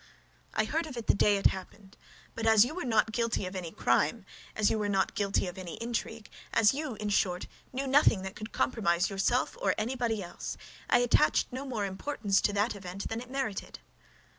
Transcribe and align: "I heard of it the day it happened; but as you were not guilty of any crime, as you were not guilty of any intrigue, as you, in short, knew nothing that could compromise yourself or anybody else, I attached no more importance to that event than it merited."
"I 0.55 0.65
heard 0.65 0.87
of 0.87 0.97
it 0.97 1.05
the 1.05 1.13
day 1.13 1.37
it 1.37 1.45
happened; 1.45 1.95
but 2.33 2.47
as 2.47 2.65
you 2.65 2.73
were 2.73 2.85
not 2.85 3.11
guilty 3.11 3.45
of 3.45 3.55
any 3.55 3.71
crime, 3.71 4.25
as 4.55 4.71
you 4.71 4.79
were 4.79 4.89
not 4.89 5.13
guilty 5.13 5.45
of 5.45 5.59
any 5.59 5.75
intrigue, 5.75 6.27
as 6.51 6.73
you, 6.73 6.95
in 6.95 7.09
short, 7.09 7.45
knew 7.71 7.85
nothing 7.85 8.23
that 8.23 8.35
could 8.35 8.51
compromise 8.51 9.11
yourself 9.11 9.55
or 9.61 9.75
anybody 9.77 10.23
else, 10.23 10.57
I 10.89 11.01
attached 11.03 11.49
no 11.51 11.65
more 11.67 11.85
importance 11.85 12.41
to 12.41 12.53
that 12.53 12.73
event 12.73 13.09
than 13.09 13.21
it 13.21 13.29
merited." 13.29 13.77